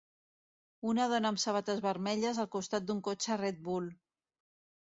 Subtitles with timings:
[0.91, 3.93] Una dona amb sabates vermelles al costat d'un cotxe Red Bull.